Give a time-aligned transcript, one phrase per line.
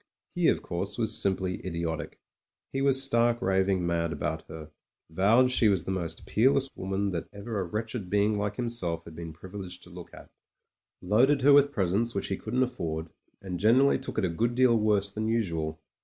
[0.33, 2.19] He, of course, was simply idiotic:
[2.73, 4.71] he was stark, raving mad about her;
[5.11, 9.15] vowed she was the most peerless woman that ever a wretched being like himself had
[9.15, 10.31] been privileged to look at;
[11.03, 13.09] loaded her with presents which he couldn't afford,
[13.43, 15.79] and generally took it a good deal worse than usual.